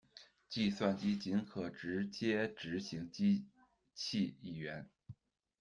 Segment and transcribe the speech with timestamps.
[0.49, 3.45] 计算机仅可直接执行机
[3.93, 4.89] 器语言。